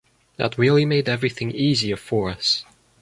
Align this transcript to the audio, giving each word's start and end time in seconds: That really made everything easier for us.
That 0.37 0.57
really 0.57 0.83
made 0.83 1.07
everything 1.07 1.51
easier 1.51 1.95
for 1.95 2.31
us. 2.31 2.65